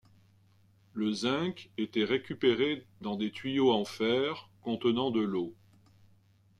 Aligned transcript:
Le 0.93 1.11
zinc 1.11 1.69
était 1.77 2.03
récupéré 2.05 2.87
dans 3.01 3.17
des 3.17 3.29
tuyaux 3.29 3.71
en 3.71 3.85
fer 3.85 4.49
contenant 4.63 5.11
de 5.11 5.19
l'eau. 5.21 5.53